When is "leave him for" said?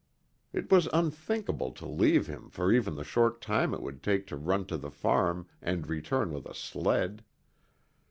1.87-2.71